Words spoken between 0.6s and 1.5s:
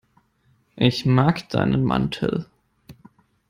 Ich mag